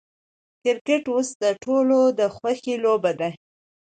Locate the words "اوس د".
1.13-1.45